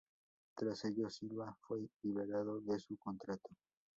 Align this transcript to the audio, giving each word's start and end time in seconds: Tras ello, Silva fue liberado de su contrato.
Tras 0.55 0.83
ello, 0.85 1.11
Silva 1.11 1.55
fue 1.61 1.87
liberado 2.01 2.59
de 2.61 2.79
su 2.79 2.97
contrato. 2.97 3.51